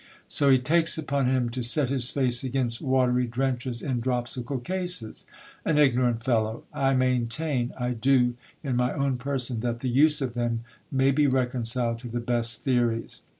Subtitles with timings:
[0.27, 5.27] So he takes upon him to set his face against watery drenches in dropsical cases?
[5.63, 6.63] An ignorant fellow!
[6.73, 8.33] I maintain, I do,
[8.63, 10.61] in my own person, that the use of them
[10.91, 13.21] may be reconciled to the best theories.